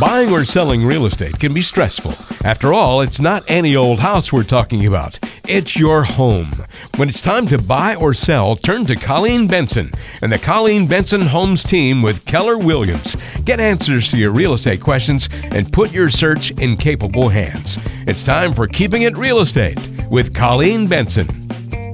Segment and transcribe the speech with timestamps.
[0.00, 2.14] Buying or selling real estate can be stressful.
[2.44, 5.18] After all, it's not any old house we're talking about.
[5.48, 6.52] It's your home.
[6.98, 9.90] When it's time to buy or sell, turn to Colleen Benson
[10.22, 13.16] and the Colleen Benson Homes team with Keller Williams.
[13.44, 17.80] Get answers to your real estate questions and put your search in capable hands.
[18.06, 19.80] It's time for Keeping It Real Estate
[20.10, 21.47] with Colleen Benson.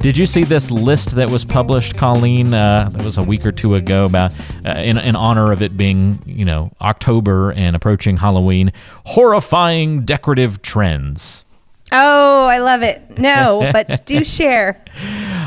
[0.05, 2.52] Did you see this list that was published, Colleen?
[2.52, 4.34] Uh, that was a week or two ago about
[4.66, 8.70] uh, in, in honor of it being, you know, October and approaching Halloween.
[9.06, 11.47] Horrifying decorative trends.
[11.91, 13.19] Oh, I love it.
[13.19, 14.84] No, but do share.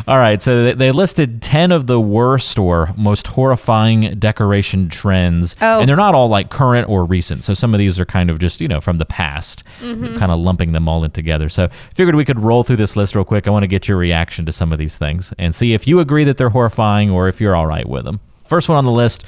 [0.07, 5.57] All right, so they- they listed 10 of the worst or most horrifying decoration trends.
[5.61, 5.79] Oh.
[5.79, 7.43] And they're not all like current or recent.
[7.43, 10.15] So some of these are kind of just, you know, from the past, mm-hmm.
[10.15, 11.49] kind of lumping them all in together.
[11.49, 13.47] So figured we could roll through this list real quick.
[13.47, 15.99] I want to get your reaction to some of these things and see if you
[15.99, 18.21] agree that they're horrifying or if you're all right with them.
[18.45, 19.25] First one on the list,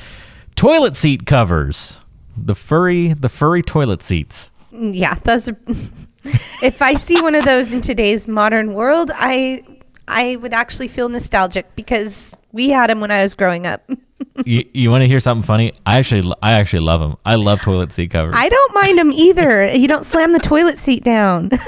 [0.55, 1.99] toilet seat covers.
[2.37, 4.49] The furry the furry toilet seats.
[4.73, 5.57] Mm, yeah, those are.
[6.63, 9.63] if I see one of those in today's modern world, I
[10.09, 13.89] I would actually feel nostalgic because we had them when I was growing up.
[14.45, 15.71] you you want to hear something funny?
[15.85, 17.15] I actually I actually love them.
[17.25, 18.35] I love toilet seat covers.
[18.35, 19.71] I don't mind them either.
[19.73, 21.51] You don't slam the toilet seat down.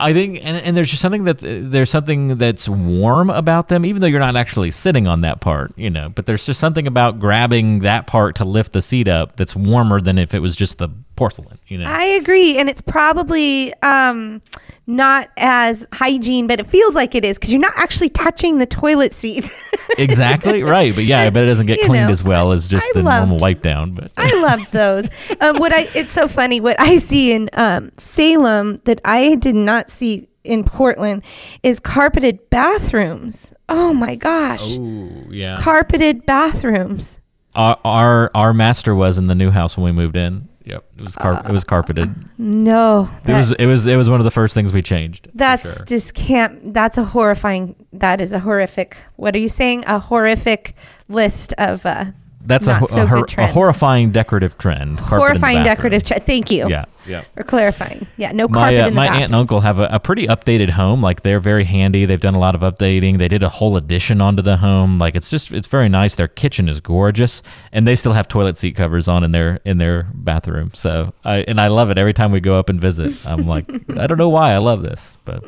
[0.00, 3.84] I think, and, and there's just something that uh, there's something that's warm about them,
[3.84, 6.08] even though you're not actually sitting on that part, you know.
[6.08, 10.00] But there's just something about grabbing that part to lift the seat up that's warmer
[10.00, 11.86] than if it was just the porcelain, you know.
[11.86, 14.42] I agree, and it's probably um,
[14.86, 18.66] not as hygiene, but it feels like it is because you're not actually touching the
[18.66, 19.50] toilet seat.
[19.98, 22.68] exactly right, but yeah, I bet it doesn't get You cleaned know, as well as
[22.68, 23.92] just I the normal wipe down.
[23.92, 25.08] But I love those.
[25.40, 29.54] Um, what I it's so funny what I see in um, Salem that I did
[29.54, 31.22] not see in Portland
[31.62, 33.54] is carpeted bathrooms.
[33.68, 37.20] Oh my gosh, Ooh, yeah, carpeted bathrooms.
[37.54, 40.48] our, our our master was in the new house when we moved in.
[40.70, 42.14] Yep, it was car- it was carpeted.
[42.38, 45.28] No, It was it was it was one of the first things we changed.
[45.34, 45.84] That's sure.
[45.86, 46.72] just can't.
[46.72, 47.74] That's a horrifying.
[47.92, 48.96] That is a horrific.
[49.16, 49.82] What are you saying?
[49.88, 50.76] A horrific
[51.08, 52.04] list of uh,
[52.42, 54.98] that's a, so a, hor- a horrifying decorative trend.
[54.98, 56.02] carpet in the horrifying decorative.
[56.02, 56.68] Tra- Thank you.
[56.68, 57.24] Yeah, yeah.
[57.34, 58.06] For clarifying.
[58.16, 58.32] Yeah.
[58.32, 60.70] No my carpet uh, in the my aunt and uncle have a, a pretty updated
[60.70, 61.02] home.
[61.02, 62.06] Like they're very handy.
[62.06, 63.18] They've done a lot of updating.
[63.18, 64.98] They did a whole addition onto the home.
[64.98, 66.14] Like it's just it's very nice.
[66.16, 67.42] Their kitchen is gorgeous,
[67.72, 70.70] and they still have toilet seat covers on in their in their bathroom.
[70.74, 73.26] So I and I love it every time we go up and visit.
[73.26, 73.66] I'm like
[73.98, 75.44] I don't know why I love this, but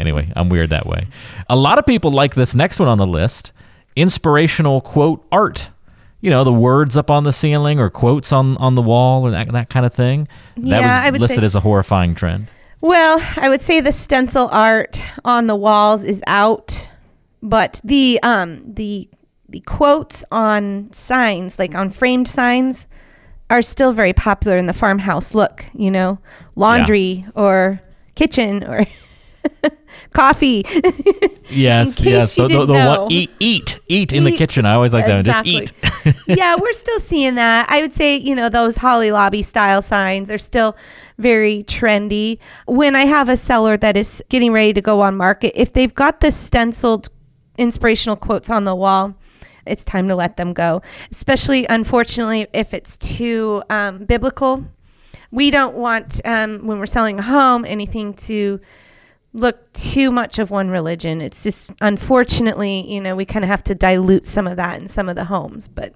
[0.00, 1.02] anyway, I'm weird that way.
[1.48, 3.52] A lot of people like this next one on the list:
[3.94, 5.70] inspirational quote art.
[6.24, 9.30] You know, the words up on the ceiling or quotes on, on the wall or
[9.32, 10.26] that, that kind of thing.
[10.56, 12.50] That Yeah, I was would listed say- as a horrifying trend.
[12.80, 16.88] Well, I would say the stencil art on the walls is out,
[17.42, 19.06] but the um the
[19.50, 22.86] the quotes on signs, like on framed signs,
[23.50, 25.64] are still very popular in the farmhouse look.
[25.74, 26.18] You know,
[26.56, 27.82] laundry or
[28.14, 28.86] kitchen or
[30.12, 30.64] coffee.
[31.50, 32.34] Yes, yes.
[32.34, 34.66] The, the, the one, eat, eat, eat in the kitchen.
[34.66, 35.12] I always like that.
[35.12, 35.20] one.
[35.20, 35.66] Exactly.
[35.66, 36.38] Just eat.
[36.38, 37.66] yeah, we're still seeing that.
[37.70, 40.76] I would say, you know, those Hobby Lobby style signs are still
[41.18, 42.38] very trendy.
[42.66, 45.94] When I have a seller that is getting ready to go on market, if they've
[45.94, 47.08] got the stenciled
[47.58, 49.14] inspirational quotes on the wall,
[49.66, 50.82] it's time to let them go.
[51.10, 54.64] Especially, unfortunately, if it's too um, biblical.
[55.30, 58.60] We don't want, um, when we're selling a home, anything to
[59.34, 61.20] look too much of one religion.
[61.20, 64.88] It's just unfortunately, you know, we kind of have to dilute some of that in
[64.88, 65.68] some of the homes.
[65.68, 65.92] But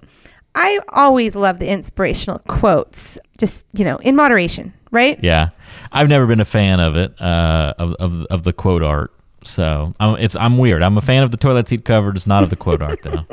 [0.55, 5.17] I always love the inspirational quotes, just you know, in moderation, right?
[5.23, 5.49] Yeah,
[5.91, 9.11] I've never been a fan of it, uh, of, of of the quote art.
[9.45, 10.83] So I'm, it's I'm weird.
[10.83, 13.25] I'm a fan of the toilet seat covers, not of the quote art though.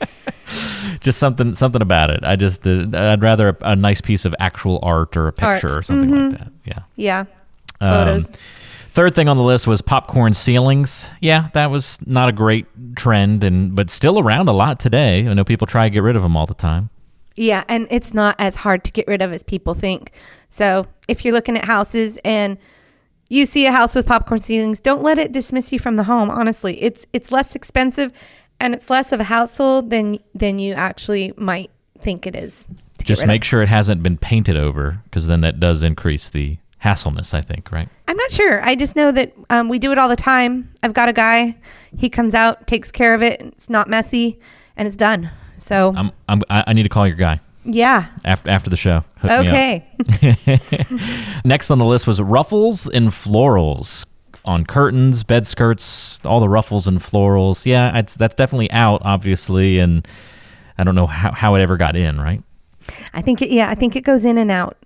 [1.00, 2.24] just something something about it.
[2.24, 5.60] I just uh, I'd rather a, a nice piece of actual art or a Art.
[5.60, 6.52] picture or something like that.
[6.64, 6.78] Yeah.
[6.96, 7.24] Yeah,
[7.80, 8.20] Um,
[8.90, 11.10] third thing on the list was popcorn ceilings.
[11.20, 12.66] Yeah, that was not a great
[12.96, 15.26] trend, and but still around a lot today.
[15.26, 16.90] I know people try to get rid of them all the time.
[17.36, 20.10] Yeah, and it's not as hard to get rid of as people think.
[20.48, 22.58] So if you're looking at houses and
[23.28, 26.30] you see a house with popcorn ceilings, don't let it dismiss you from the home.
[26.30, 28.12] Honestly, it's it's less expensive
[28.60, 32.66] and it's less of a hassle than than you actually might think it is.
[33.04, 33.28] Just rid of.
[33.28, 37.34] make sure it hasn't been painted over, because then that does increase the hassleness.
[37.34, 37.88] I think, right?
[38.06, 38.62] I'm not sure.
[38.62, 40.72] I just know that um, we do it all the time.
[40.82, 41.56] I've got a guy.
[41.96, 43.40] He comes out, takes care of it.
[43.40, 44.38] It's not messy,
[44.76, 45.30] and it's done.
[45.58, 48.06] So I'm, I'm I need to call your guy yeah.
[48.24, 49.04] after after the show.
[49.18, 49.30] Hook.
[49.30, 49.86] Okay.
[51.44, 54.04] Next on the list was ruffles and florals
[54.44, 57.66] on curtains, bed skirts, all the ruffles and florals.
[57.66, 60.08] Yeah, it's, that's definitely out, obviously, and
[60.78, 62.42] I don't know how, how it ever got in, right?
[63.12, 63.50] I think it.
[63.50, 64.78] Yeah, I think it goes in and out.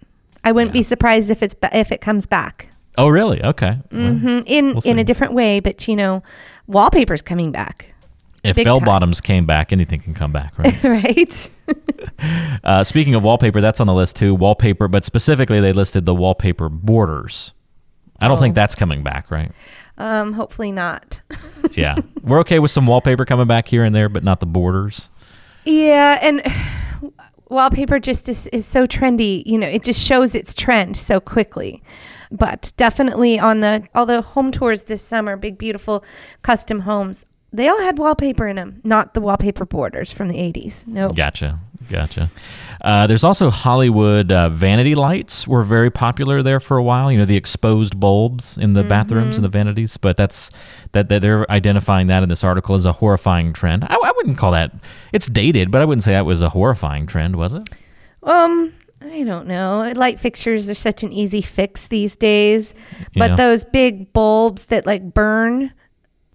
[0.45, 2.69] I wouldn't be surprised if it's if it comes back
[2.99, 3.43] Oh, really?
[3.43, 3.79] Okay.
[3.91, 5.61] Well, hmm in We'll in a different way.
[5.61, 6.23] But you know,
[6.67, 7.87] wallpaper's coming back,
[8.45, 8.85] if big bell time.
[8.87, 10.83] bottoms came back, anything can come back, right?
[10.85, 11.51] right?
[12.65, 14.35] uh, speaking of wallpaper, that's on the list too.
[14.35, 17.55] Wallpaper, but specifically they listed the wallpaper borders.
[18.21, 18.57] I don't think Oh.
[18.57, 19.51] that's coming back, right?
[19.99, 21.21] um, hopefully not.
[21.73, 25.09] Yeah, we're okay with some wallpaper coming back here and there, but not the borders.
[25.65, 26.43] Yeah, and
[27.53, 29.43] wallpaper just is, is so trendy.
[29.47, 31.83] You know, it just shows its trend so quickly.
[32.31, 36.03] But definitely on the all the home tours this summer, big beautiful
[36.43, 40.87] custom homes, they all had wallpaper in them, not the wallpaper borders from the 80s.
[40.87, 41.11] No.
[41.11, 41.61] Gotcha,
[41.93, 42.31] gotcha.
[42.81, 47.13] Uh, there's also Hollywood uh, vanity lights were very popular there for a while.
[47.13, 49.97] You know, the exposed bulbs in the bathrooms and the vanities.
[49.97, 50.51] But that's
[50.91, 53.85] that, that they're identifying that in this article as a horrifying trend.
[53.85, 54.73] I, I wouldn't call that.
[55.13, 57.63] It's dated, but I wouldn't say that was a horrifying trend, was it?
[58.25, 59.93] Um, I don't know.
[59.95, 62.75] Light fixtures are such an easy fix these days.
[63.15, 63.37] But Yeah.
[63.37, 65.73] those big bulbs that like burn,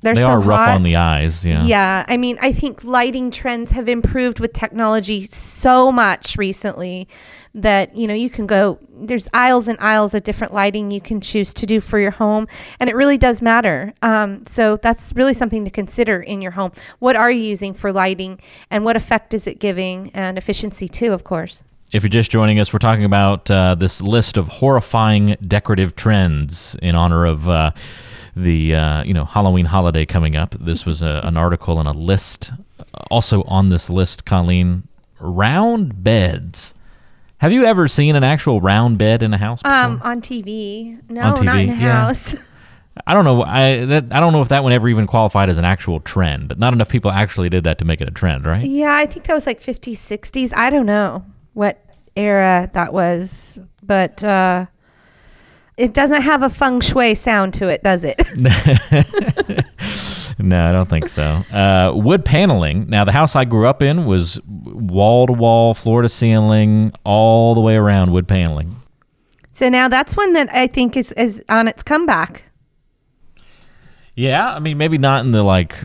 [0.02, 0.76] they're they so are rough hot.
[0.76, 1.46] on the eyes.
[1.46, 1.66] Yeah.
[1.66, 7.08] Yeah, I mean, I think lighting trends have improved with technology so much recently
[7.56, 11.20] that, you know, you can go, there's aisles and aisles of different lighting you can
[11.20, 12.48] choose to do for your home,
[12.80, 13.92] and it really does matter.
[14.04, 16.72] Um, so that's really something to consider in your home.
[17.00, 18.40] What are you using for lighting,
[18.70, 21.64] and what effect is it giving, and efficiency too, of course.
[21.94, 26.76] If you're just joining us, we're talking about uh, this list of horrifying decorative trends
[26.82, 27.72] in honor of uh,
[28.44, 30.56] the uh, you know Halloween holiday coming up.
[30.60, 32.52] This was a, an article and a list.
[33.10, 34.88] Also on this list, Colleen,
[35.20, 36.74] round beds.
[37.40, 39.62] Have you ever seen an actual round bed in a house?
[39.62, 39.78] Before?
[39.78, 42.06] Um, on TV, no, On not in a yeah.
[42.06, 42.36] house.
[43.06, 43.44] I don't know.
[43.44, 46.48] I that, I don't know if that one ever even qualified as an actual trend.
[46.48, 48.64] But not enough people actually did that to make it a trend, right?
[48.64, 50.52] Yeah, I think that was like 50s, 60s.
[50.56, 51.24] I don't know
[51.54, 51.84] what
[52.16, 54.66] era that was, but uh,
[55.78, 58.18] it doesn't have a feng shui sound to it, does it?
[60.40, 61.24] No, I don't think so.
[61.24, 62.88] Uh, wood paneling.
[62.90, 67.56] Now, the house I grew up in was wall to wall, floor to ceiling, all
[67.56, 68.76] the way around wood paneling.
[69.52, 72.44] so now that's one that I think is, is on its comeback.
[74.16, 75.76] Yeah, I mean, maybe not in the like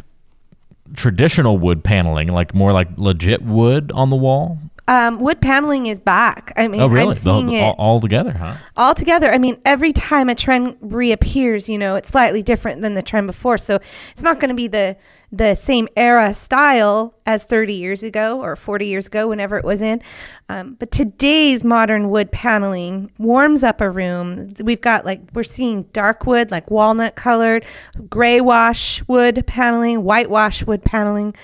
[0.95, 4.59] traditional wood paneling, like more like legit wood on the wall.
[4.89, 6.53] Um, wood paneling is back.
[6.57, 7.09] I mean, Oh, really?
[7.09, 8.55] I'm seeing The- it all, all together, huh?
[8.77, 9.33] all together.
[9.33, 13.29] I mean, every time a trend reappears, you know, it's slightly different than the trend
[13.29, 13.59] before.
[13.59, 13.79] So
[14.13, 14.97] it's not going to be the
[15.35, 19.81] the same era style as 30 years ago or 40 years ago, whenever it was
[19.81, 20.03] in.
[20.51, 24.53] Um, but today's modern wood paneling warms up a room.
[24.63, 27.65] We've got like we're seeing dark wood, like walnut colored,
[28.11, 31.35] gray wash wood paneling, whitewash wood paneling.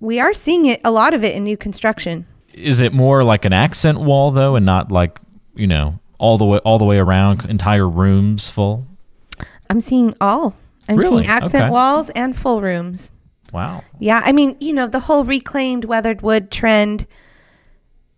[0.00, 2.26] We are seeing it a lot of it in new construction.
[2.62, 5.18] Is it more like an accent wall though, and not like
[5.54, 8.86] you know all the way all the way around, entire rooms full?
[9.70, 10.54] I'm seeing all.
[10.88, 11.22] I'm Really?
[11.22, 11.70] seeing accent Okay.
[11.72, 13.12] walls and full rooms.
[13.52, 13.82] Wow.
[13.98, 17.06] Yeah, I mean, you know, the whole reclaimed weathered wood trend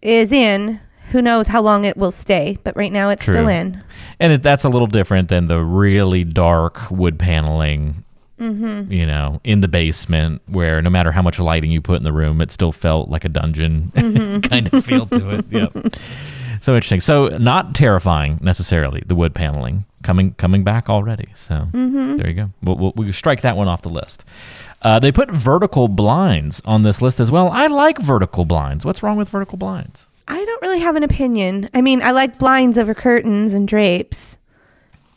[0.02, 0.80] is in.
[1.10, 3.82] Who knows how long it will stay, but right now it's still in.
[4.20, 8.04] And it, that's a little different than the really dark wood paneling,
[8.40, 8.90] Mm-hmm.
[8.92, 12.12] you know, in the basement where no matter how much lighting you put in the
[12.12, 14.40] room, it still felt like a dungeon Mm-hmm.
[14.40, 15.44] kind of feel to it.
[15.50, 15.94] Yep.
[16.62, 17.00] So interesting.
[17.00, 19.02] So not terrifying necessarily.
[19.06, 21.28] The wood paneling coming coming back already.
[21.34, 22.16] So Mm-hmm.
[22.16, 22.50] there you go.
[22.62, 24.24] We'll, we'll, we strike that one off the list.
[24.82, 27.50] Uh, they put vertical blinds on this list as well.
[27.50, 28.84] I like vertical blinds.
[28.86, 30.06] What's wrong with vertical blinds?
[30.28, 31.68] I don't really have an opinion.
[31.74, 34.38] I mean, I like blinds over curtains and drapes.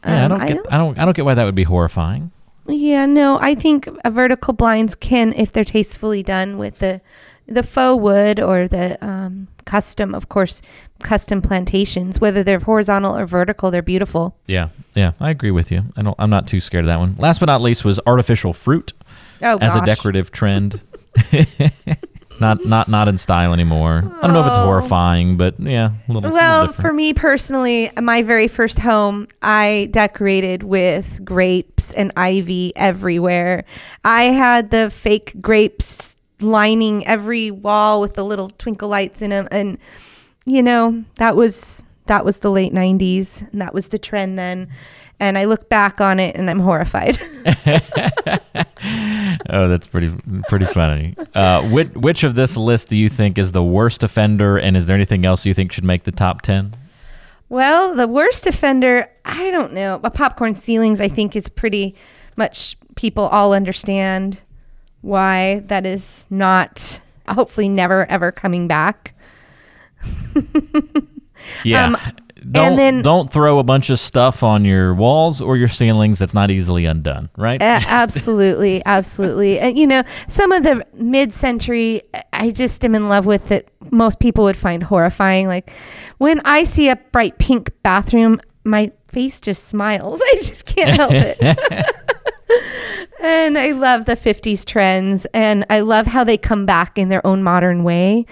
[0.05, 0.53] Yeah, I Um, don't I get.
[0.55, 0.99] don't I don't.
[0.99, 2.31] I don't get why that would be horrifying.
[2.67, 7.01] Yeah, no, I think a vertical blinds can, if they're tastefully done with the
[7.45, 10.61] the faux wood or the um, custom, of course,
[10.99, 12.21] custom plantations.
[12.21, 14.37] Whether they're horizontal or vertical, they're beautiful.
[14.47, 15.83] Yeah, yeah, I agree with you.
[15.97, 16.15] I don't.
[16.19, 17.15] I'm not too scared of that one.
[17.17, 18.93] Last but not least was artificial fruit
[19.41, 20.79] Oh, as a decorative trend.
[22.39, 24.03] not not not in style anymore.
[24.21, 24.65] I don't know if it's Oh.
[24.65, 26.31] horrifying, but yeah, a little.
[26.31, 32.73] Well, little for me personally, my very first home, I decorated with grapes and ivy
[32.75, 33.65] everywhere.
[34.03, 39.47] I had the fake grapes lining every wall with the little twinkle lights in them,
[39.51, 39.77] and
[40.45, 44.67] you know that was that was the late '90s, and that was the trend then.
[45.23, 47.17] And I look back on it, and I'm horrified.
[49.49, 50.13] oh, that's pretty
[50.49, 51.15] pretty funny.
[51.33, 54.85] Uh, which which of this list do you think is the worst offender, and is
[54.87, 56.75] there anything else you think should make the top ten?
[57.47, 59.97] Well, the worst offender, I don't know.
[59.97, 61.95] But popcorn ceilings, I think, is pretty
[62.35, 64.41] much people all understand
[64.99, 66.99] why that is not,
[67.29, 69.15] hopefully, never ever coming back.
[71.63, 71.85] Yeah.
[71.87, 71.97] Um,
[72.51, 76.33] don't, then- don't throw a bunch of stuff on your walls or your ceilings that's
[76.33, 77.61] not easily undone, right?
[77.61, 79.59] A- absolutely, absolutely.
[79.59, 83.65] And you know, some of the mid-century, I just am in love with that.
[83.91, 85.47] Most people would find horrifying.
[85.47, 85.71] Like
[86.17, 90.19] when I see a bright pink bathroom, my face just smiles.
[90.25, 91.37] I just can't help it.
[93.21, 97.25] and I love the 50s trends, and I love how they come back in their
[97.25, 98.25] own modern way.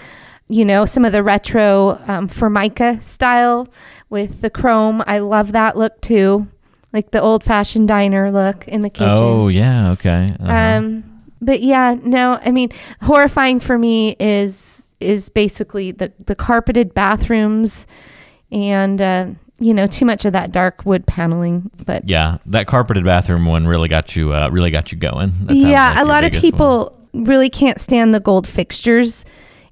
[0.52, 3.68] You know, some of the retro um, Formica style
[4.10, 5.02] with the chrome.
[5.08, 6.48] I love that look too,
[6.92, 9.16] like the old-fashioned diner look in the kitchen.
[9.16, 9.92] oh, yeah.
[9.92, 10.28] Okay.
[10.40, 10.52] Uh-huh.
[10.52, 11.04] Um,
[11.42, 12.70] but yeah, no, I mean,
[13.02, 17.88] horrifying for me is is basically the the carpeted bathrooms,
[18.52, 19.28] and uh,
[19.60, 21.72] you know, too much of that dark wood paneling.
[21.86, 25.34] But yeah, that carpeted bathroom one really got you uh, really got you going.
[25.50, 26.52] Yeah, like a lot of biggest one.
[26.52, 29.26] people really can't stand the gold fixtures,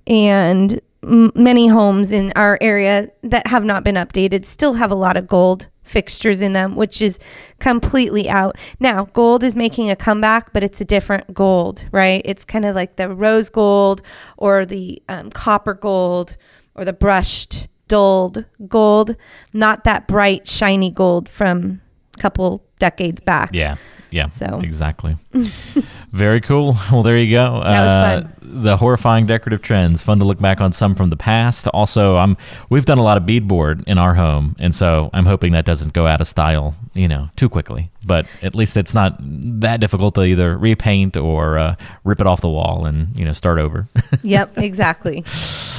[0.10, 4.96] and m- many homes in our area that have not been updated still have a
[4.96, 7.20] lot of gold fixtures in them, which is
[7.60, 8.56] completely out.
[8.80, 12.22] Now, gold is making a comeback, but it's a different gold, right?
[12.26, 14.02] It's kind of like the rose gold
[14.38, 16.38] or the um, copper gold
[16.76, 19.16] or the brushed dulled gold,
[19.52, 21.82] not that bright, shiny gold from
[22.16, 23.50] a couple decades back.
[23.54, 23.78] Yeah.
[24.12, 24.28] Yeah.
[24.28, 25.18] So- exactly.
[26.12, 26.76] Very cool.
[26.92, 27.62] Well, there you go.
[27.64, 28.34] That was Uh, fun.
[28.42, 30.02] The horrifying decorative trends.
[30.02, 31.68] Fun to look back on some from the past.
[31.68, 32.36] Also, I'm
[32.70, 35.94] we've done a lot of beadboard in our home, and so I'm hoping that doesn't
[35.94, 37.90] go out of style, you know, too quickly.
[38.06, 42.42] But at least it's not that difficult to either repaint or uh, rip it off
[42.42, 43.88] the wall and you know start over.
[44.22, 45.24] Yep, exactly.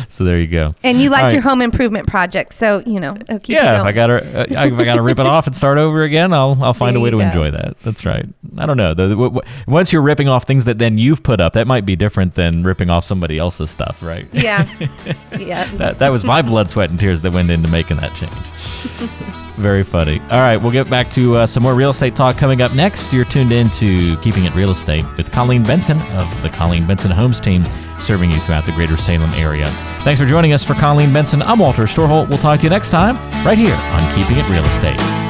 [0.09, 0.73] so there you go.
[0.83, 3.15] And you like All your home improvement project, so you know.
[3.15, 3.87] keep yeah, if.
[3.87, 6.73] I gotta, uh, if I gotta rip it off and start over again, I'll I'll
[6.73, 7.23] find There a way to go.
[7.23, 7.79] enjoy that.
[7.81, 8.25] That's right.
[8.57, 8.95] I don't know.
[8.95, 11.85] The, the, w- once you're ripping off things that then you've put up, that might
[11.85, 14.27] be different than ripping off somebody else's stuff, right?
[14.33, 14.67] Yeah.
[15.39, 15.65] yeah.
[15.77, 18.33] That that was my blood, sweat, and tears that went into making that change.
[19.57, 20.19] Very funny.
[20.31, 23.13] All right, we'll get to uh, some more real estate talk coming up next.
[23.13, 27.11] You're tuned in to Keeping It Real Estate with Colleen Benson of the Colleen Benson
[27.11, 27.65] Homes team,
[27.99, 29.67] serving you throughout the greater Salem area.
[30.01, 31.43] Thanks for joining us for Colleen Benson.
[31.43, 32.29] I'm Walter Storholt.
[32.29, 35.30] We'll talk to you next time, right here on Keeping It Real Estate.